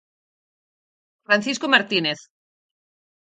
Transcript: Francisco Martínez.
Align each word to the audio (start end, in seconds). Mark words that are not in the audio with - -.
Francisco 1.27 1.65
Martínez. 1.73 2.19